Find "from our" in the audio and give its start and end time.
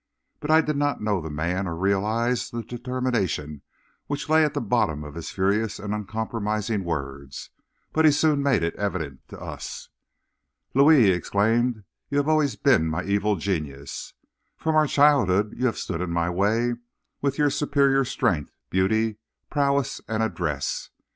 14.57-14.87